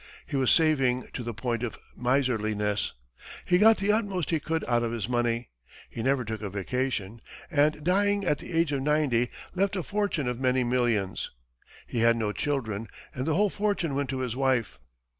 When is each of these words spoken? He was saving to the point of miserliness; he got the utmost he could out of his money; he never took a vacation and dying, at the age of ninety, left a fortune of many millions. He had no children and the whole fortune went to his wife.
He 0.25 0.35
was 0.35 0.49
saving 0.49 1.09
to 1.13 1.21
the 1.21 1.31
point 1.31 1.61
of 1.61 1.77
miserliness; 1.95 2.93
he 3.45 3.59
got 3.59 3.77
the 3.77 3.91
utmost 3.91 4.31
he 4.31 4.39
could 4.39 4.65
out 4.67 4.81
of 4.81 4.91
his 4.91 5.07
money; 5.07 5.51
he 5.91 6.01
never 6.01 6.25
took 6.25 6.41
a 6.41 6.49
vacation 6.49 7.19
and 7.51 7.83
dying, 7.83 8.25
at 8.25 8.39
the 8.39 8.51
age 8.51 8.71
of 8.71 8.81
ninety, 8.81 9.29
left 9.53 9.75
a 9.75 9.83
fortune 9.83 10.27
of 10.27 10.39
many 10.39 10.63
millions. 10.63 11.29
He 11.85 11.99
had 11.99 12.15
no 12.17 12.31
children 12.31 12.87
and 13.13 13.27
the 13.27 13.35
whole 13.35 13.51
fortune 13.51 13.93
went 13.93 14.09
to 14.09 14.21
his 14.21 14.35
wife. 14.35 14.79